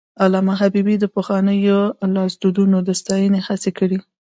[0.23, 1.79] علامه حبيبي د پخوانیو
[2.15, 3.97] لاسوندونو د ساتنې هڅې کړي.